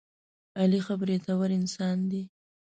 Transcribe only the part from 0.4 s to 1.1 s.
علي ښه